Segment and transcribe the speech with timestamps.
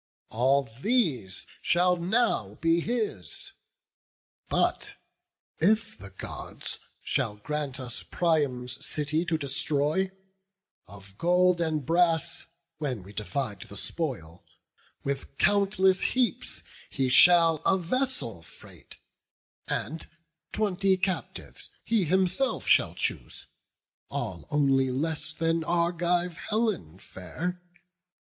[0.31, 3.51] All these shall now be his:
[4.49, 4.95] but
[5.59, 10.09] if the Gods Shall grant us Priam's city to destroy,
[10.87, 12.47] Of gold and brass,
[12.79, 14.43] when we divide the spoil,
[15.03, 18.97] With countless heaps he shall a vessel freight,
[19.67, 20.07] And
[20.51, 23.45] twenty captives he himself shall choose,
[24.09, 27.61] All only less than Argive Helen fair.